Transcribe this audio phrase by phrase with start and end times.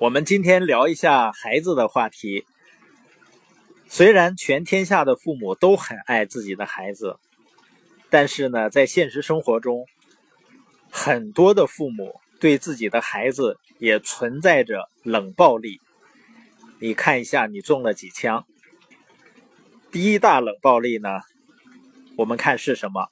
[0.00, 2.46] 我们今天聊一下孩子的话题。
[3.86, 7.18] 虽然全天下的父母都很爱自己的孩子，
[8.08, 9.84] 但是呢，在现实生活中，
[10.90, 15.82] 很多的父母对自己的孩子也存在着冷暴力。
[16.78, 18.46] 你看一下，你中了几枪？
[19.92, 21.20] 第一大冷暴力呢？
[22.16, 23.08] 我们看是什么？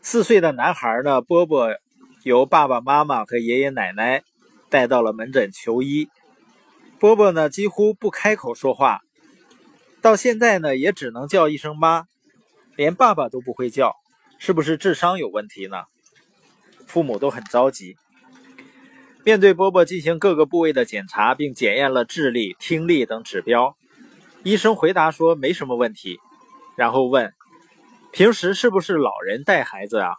[0.00, 1.20] 四岁的男孩呢？
[1.20, 1.68] 波波
[2.24, 4.24] 由爸爸妈妈和爷爷奶奶。
[4.72, 6.08] 带到了门诊求医，
[6.98, 9.02] 波波呢几乎不开口说话，
[10.00, 12.04] 到现在呢也只能叫一声妈，
[12.74, 13.94] 连爸爸都不会叫，
[14.38, 15.82] 是不是智商有问题呢？
[16.86, 17.96] 父母都很着急。
[19.24, 23.76] 面对波波进行各个部位的检查，并检验了智力、听力等指标，
[24.42, 26.18] 医生回答说没什么问题，
[26.76, 27.34] 然后问：
[28.10, 30.14] 平时是不是老人带孩子啊？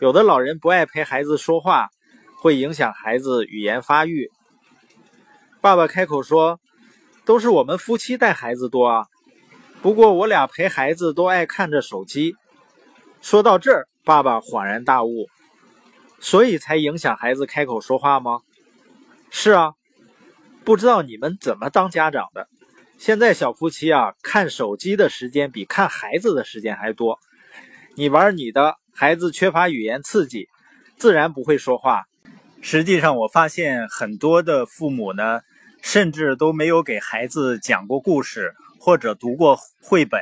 [0.00, 1.90] 有的老人不爱陪孩子说话。
[2.42, 4.28] 会影响孩子语言发育。
[5.60, 6.58] 爸爸开口说
[7.24, 9.06] ：“都是我们夫妻带孩子多啊，
[9.80, 12.34] 不过我俩陪孩子都爱看着手机。”
[13.22, 15.28] 说到这儿，爸爸恍然大悟
[16.18, 18.40] ：“所以才影响孩子开口说话吗
[19.30, 19.74] ？”“是啊，
[20.64, 22.48] 不知道你们怎么当家长的。
[22.98, 27.20] 现在小夫妻啊，看手机的时间比看孩子的时间还多。
[27.94, 30.48] 你玩你的，孩子缺乏语言刺激，
[30.96, 32.02] 自然不会说话。”
[32.64, 35.40] 实际上，我发现很多的父母呢，
[35.82, 40.20] 甚至都没有给孩子讲过故事或者读过绘本，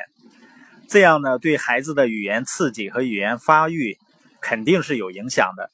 [0.89, 3.99] 这样呢，对孩子的语言刺激和语言发育
[4.41, 5.71] 肯定是有影响的。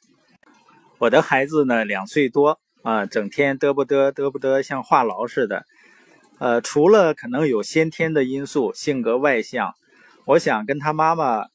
[0.98, 5.64] 我的孩子呢，两岁多啊，整天嘚不嘚嘚不嘚，像话痨似的。
[6.40, 9.72] 呃，除了可能有先天的因素，性格外向，
[10.24, 11.46] 我想跟他妈妈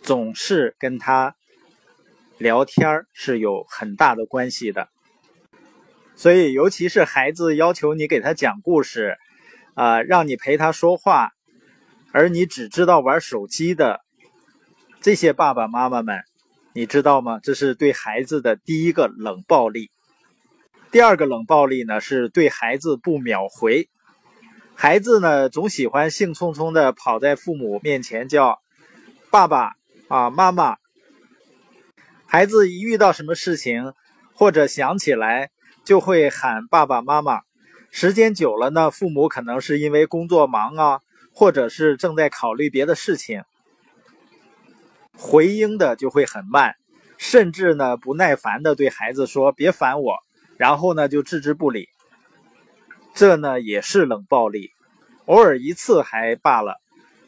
[0.00, 1.34] 总是跟他。
[2.38, 4.88] 聊天是有很大的关系的，
[6.14, 9.16] 所以尤其是孩子要求你给他讲故事，
[9.72, 11.30] 啊，让你陪他说话，
[12.12, 14.02] 而你只知道玩手机的
[15.00, 16.24] 这些爸爸妈妈们，
[16.74, 17.40] 你知道吗？
[17.42, 19.90] 这是对孩子的第一个冷暴力。
[20.90, 23.88] 第二个冷暴力呢，是对孩子不秒回。
[24.74, 28.60] 孩子呢，总喜欢兴冲冲的跑在父母面前叫
[29.30, 29.72] 爸爸
[30.08, 30.76] 啊，妈妈。
[32.28, 33.92] 孩子一遇到什么事情，
[34.34, 35.50] 或者想起来，
[35.84, 37.42] 就会喊爸爸妈妈。
[37.90, 41.00] 时间久了呢，父母可能是因为工作忙啊，
[41.32, 43.42] 或者是正在考虑别的事情，
[45.16, 46.74] 回应的就会很慢，
[47.16, 50.16] 甚至呢不耐烦的对孩子说：“别烦我。”
[50.58, 51.88] 然后呢就置之不理。
[53.14, 54.72] 这呢也是冷暴力，
[55.26, 56.80] 偶尔一次还罢了，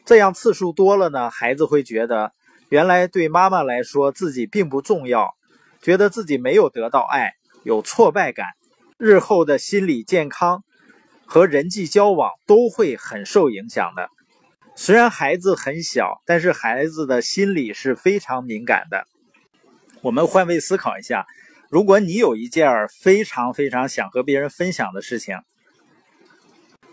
[0.03, 2.33] 这样次数多了呢，孩子会觉得。
[2.69, 5.35] 原来对妈妈来说，自己并不重要，
[5.81, 8.45] 觉得自己没有得到爱，有挫败感，
[8.97, 10.63] 日后的心理健康
[11.25, 14.09] 和人际交往都会很受影响的。
[14.75, 19.07] 虽然孩子很小，但是孩子的心理是非常敏感的。
[20.01, 21.25] 我们换位思考一下，
[21.71, 25.39] 如果你有一件非常非常想和别人分享的事情，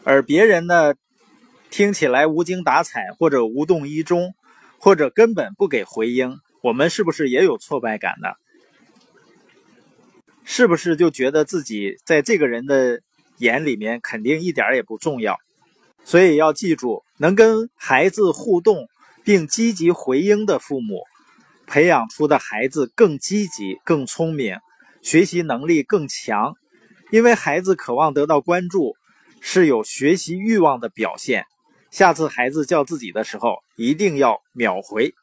[0.04, 0.94] 而别人呢
[1.69, 4.34] 听起来无精打采或者无动于衷。
[4.78, 8.28] 或者根本不给回应，我们是不是也有挫败感呢？
[10.44, 13.00] 是不是就觉得自己在这个人的
[13.38, 15.37] 眼里面肯定一点也不重要？
[16.04, 18.88] 所以要记住，能跟孩子互动
[19.25, 21.03] 并积极回应的父母，
[21.66, 24.58] 培养出的孩子更积极、更聪明，
[25.03, 26.54] 学习能力更强。
[27.10, 28.97] 因为孩子渴望得到关注，
[29.41, 31.47] 是有学习欲望的表现。
[31.96, 35.14] 下次孩子叫自己的时候，一定要秒回。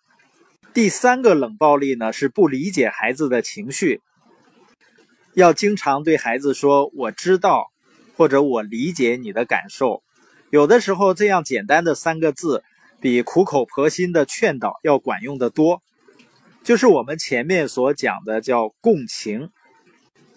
[0.73, 4.01] 第三个冷暴力呢，是不理解孩子的情绪，
[5.35, 7.67] 要经常对孩子说“我知道”
[8.17, 10.01] 或者“我理解你的感受”。
[10.50, 12.63] 有的时候，这样简单的三个字，
[13.00, 15.84] 比苦口婆心的劝导要管用的多。
[16.63, 19.51] 就是我们前面所讲的叫共情。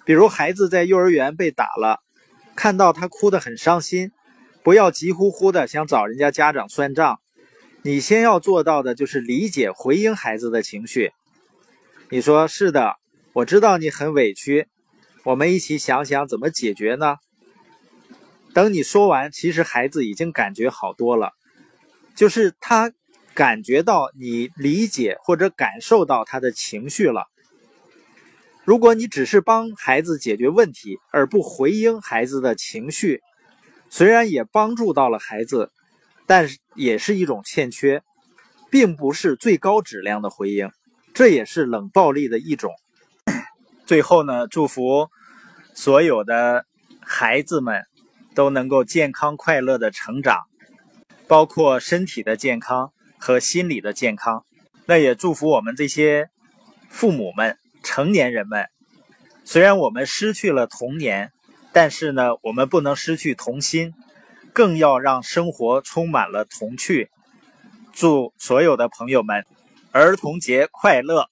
[0.04, 2.00] 比如孩子在幼儿园被打了，
[2.54, 4.12] 看到他哭得很伤心。
[4.66, 7.20] 不要急呼呼的想找人家家长算账，
[7.82, 11.12] 你先要做到的就是理解、回应孩子的情绪。
[12.10, 12.96] 你说是的，
[13.32, 14.66] 我知道你很委屈，
[15.22, 17.14] 我们一起想想怎么解决呢？
[18.54, 21.30] 等你说完，其实孩子已经感觉好多了，
[22.16, 22.90] 就是他
[23.34, 27.26] 感觉到你理解或者感受到他的情绪了。
[28.64, 33.22] 如果你只是帮孩子解决问题，而不回应孩子的情绪，
[33.88, 35.70] 虽然也帮助到了孩子，
[36.26, 38.02] 但是也是一种欠缺，
[38.70, 40.70] 并不是最高质量的回应，
[41.14, 42.72] 这也是冷暴力的一种。
[43.86, 45.08] 最后呢，祝福
[45.74, 46.66] 所有的
[47.00, 47.84] 孩子们
[48.34, 50.44] 都能够健康快乐的成长，
[51.28, 54.44] 包括身体的健康和心理的健康。
[54.86, 56.28] 那也祝福我们这些
[56.88, 58.66] 父母们、成年人们。
[59.44, 61.32] 虽然我们失去了童年，
[61.76, 63.92] 但是呢，我们不能失去童心，
[64.54, 67.10] 更要让生活充满了童趣。
[67.92, 69.44] 祝所有的朋友们
[69.92, 71.28] 儿童节快乐！